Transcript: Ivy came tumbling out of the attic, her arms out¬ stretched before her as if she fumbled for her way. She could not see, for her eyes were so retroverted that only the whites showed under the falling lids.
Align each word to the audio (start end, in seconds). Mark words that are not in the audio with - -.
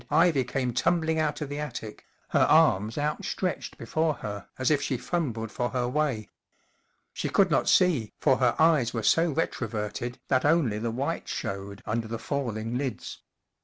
Ivy 0.09 0.45
came 0.45 0.73
tumbling 0.73 1.19
out 1.19 1.41
of 1.41 1.49
the 1.49 1.59
attic, 1.59 2.05
her 2.29 2.41
arms 2.45 2.95
out¬ 2.95 3.23
stretched 3.23 3.77
before 3.77 4.15
her 4.15 4.47
as 4.57 4.71
if 4.71 4.81
she 4.81 4.97
fumbled 4.97 5.51
for 5.51 5.69
her 5.69 5.87
way. 5.87 6.27
She 7.13 7.29
could 7.29 7.51
not 7.51 7.69
see, 7.69 8.11
for 8.19 8.37
her 8.37 8.55
eyes 8.57 8.95
were 8.95 9.03
so 9.03 9.31
retroverted 9.31 10.15
that 10.27 10.43
only 10.43 10.79
the 10.79 10.89
whites 10.89 11.29
showed 11.31 11.83
under 11.85 12.07
the 12.07 12.17
falling 12.17 12.79
lids. 12.79 13.19